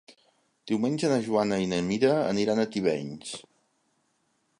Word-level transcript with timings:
Diumenge 0.69 1.11
na 1.11 1.19
Joana 1.27 1.59
i 1.65 1.69
na 1.73 1.79
Mira 1.89 2.13
aniran 2.31 2.63
a 2.63 2.65
Tivenys. 2.77 3.35